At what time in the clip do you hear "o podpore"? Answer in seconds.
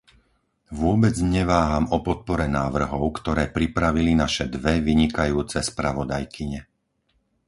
1.95-2.45